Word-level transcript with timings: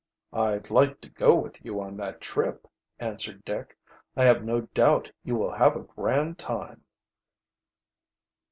"I'd 0.33 0.71
like 0.71 0.99
to 1.01 1.09
go 1.09 1.35
with 1.35 1.63
you 1.63 1.79
on 1.79 1.95
that 1.97 2.21
trip," 2.21 2.67
answered 2.97 3.45
Dick. 3.45 3.77
"I 4.17 4.23
have 4.23 4.43
no 4.43 4.61
doubt 4.61 5.11
you 5.23 5.35
will 5.35 5.51
have 5.51 5.75
a 5.75 5.81
grand 5.81 6.39
time." 6.39 6.83